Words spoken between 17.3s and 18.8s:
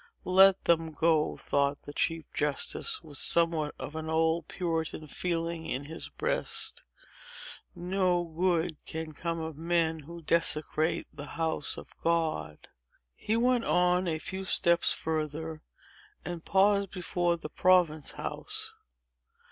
the Province House.